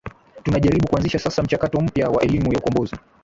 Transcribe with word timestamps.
tunajaribu 0.43 0.87
kuanzisha 0.87 1.19
sasa 1.19 1.43
mchakato 1.43 1.81
mpya 1.81 2.09
wa 2.09 2.21
elimu 2.23 2.53
ya 2.53 2.59
ukombozi 2.59 2.95